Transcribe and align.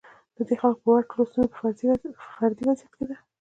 د 0.35 0.37
دې 0.47 0.55
خلکو 0.61 0.79
په 0.81 0.85
باور 0.87 1.03
ټوله 1.09 1.23
ستونزه 1.31 1.49
په 2.19 2.25
فردي 2.35 2.63
وضعیت 2.67 2.91
کې 2.95 3.03
ده. 3.09 3.15